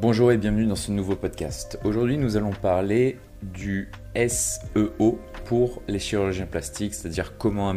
Bonjour 0.00 0.32
et 0.32 0.38
bienvenue 0.38 0.64
dans 0.64 0.76
ce 0.76 0.92
nouveau 0.92 1.14
podcast. 1.14 1.78
Aujourd'hui, 1.84 2.16
nous 2.16 2.38
allons 2.38 2.52
parler 2.52 3.18
du 3.42 3.90
SEO 4.16 5.18
pour 5.44 5.82
les 5.88 5.98
chirurgiens 5.98 6.46
plastiques, 6.46 6.94
c'est-à-dire 6.94 7.36
comment 7.36 7.68